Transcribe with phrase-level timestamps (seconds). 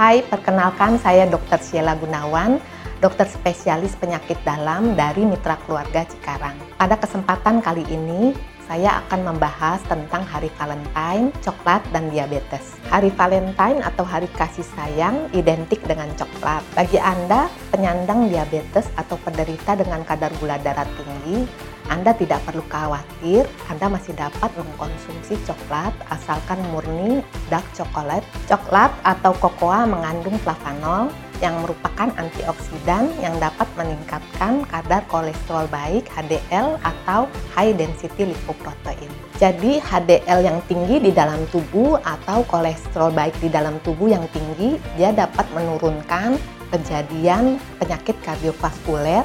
[0.00, 1.60] Hai, perkenalkan saya Dr.
[1.60, 2.56] Sheila Gunawan,
[3.04, 6.56] dokter spesialis penyakit dalam dari Mitra Keluarga Cikarang.
[6.80, 8.32] Pada kesempatan kali ini,
[8.64, 12.80] saya akan membahas tentang Hari Valentine, coklat, dan diabetes.
[12.88, 16.64] Hari Valentine atau Hari Kasih Sayang identik dengan coklat.
[16.72, 21.44] Bagi Anda, penyandang diabetes atau penderita dengan kadar gula darah tinggi,
[21.90, 27.18] anda tidak perlu khawatir, Anda masih dapat mengkonsumsi coklat asalkan murni
[27.50, 28.22] dark chocolate.
[28.46, 31.10] Coklat atau kokoa mengandung flavanol
[31.42, 37.26] yang merupakan antioksidan yang dapat meningkatkan kadar kolesterol baik HDL atau
[37.58, 39.10] high density lipoprotein.
[39.40, 44.78] Jadi HDL yang tinggi di dalam tubuh atau kolesterol baik di dalam tubuh yang tinggi
[44.94, 46.38] dia dapat menurunkan
[46.70, 49.24] kejadian penyakit kardiovaskuler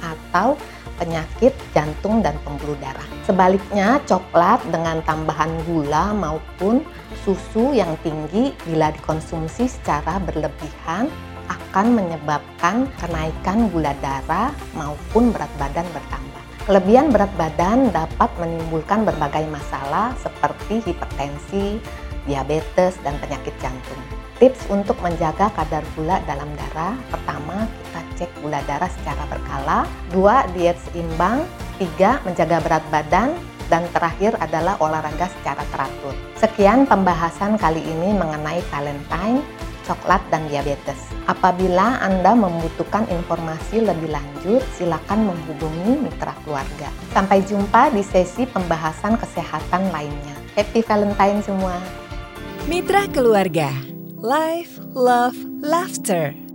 [0.00, 0.54] atau
[0.96, 3.04] penyakit jantung dan pembuluh darah.
[3.24, 6.82] Sebaliknya, coklat dengan tambahan gula maupun
[7.24, 11.08] susu yang tinggi bila dikonsumsi secara berlebihan
[11.46, 16.42] akan menyebabkan kenaikan gula darah maupun berat badan bertambah.
[16.66, 21.78] Kelebihan berat badan dapat menimbulkan berbagai masalah seperti hipertensi,
[22.26, 23.98] diabetes, dan penyakit jantung.
[24.36, 30.44] Tips untuk menjaga kadar gula dalam darah, pertama kita cek gula darah secara berkala, dua
[30.52, 31.40] diet seimbang,
[31.80, 33.32] tiga menjaga berat badan,
[33.72, 36.14] dan terakhir adalah olahraga secara teratur.
[36.38, 39.40] Sekian pembahasan kali ini mengenai Valentine,
[39.88, 40.98] coklat, dan diabetes.
[41.26, 46.92] Apabila Anda membutuhkan informasi lebih lanjut, silakan menghubungi mitra keluarga.
[47.10, 50.36] Sampai jumpa di sesi pembahasan kesehatan lainnya.
[50.54, 52.05] Happy Valentine semua!
[52.66, 53.70] Mitra Keluarga.
[54.18, 56.45] Life, Love, Laughter